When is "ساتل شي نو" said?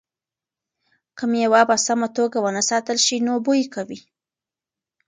2.69-3.33